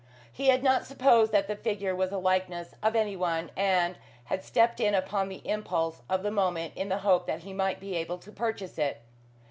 He 0.33 0.47
had 0.47 0.63
not 0.63 0.87
supposed 0.87 1.31
that 1.31 1.45
the 1.45 1.55
figure 1.55 1.95
was 1.95 2.11
a 2.11 2.17
likeness 2.17 2.73
of 2.81 2.95
any 2.95 3.15
one, 3.15 3.51
and 3.55 3.99
had 4.23 4.43
stepped 4.43 4.79
in, 4.79 4.95
upon 4.95 5.29
the 5.29 5.47
impulse 5.47 6.01
of 6.09 6.23
the 6.23 6.31
moment, 6.31 6.73
in 6.75 6.89
the 6.89 6.97
hope 7.05 7.27
that 7.27 7.41
he 7.41 7.53
might 7.53 7.79
be 7.79 7.95
able 7.95 8.17
to 8.17 8.31
purchase 8.31 8.79
it. 8.79 9.03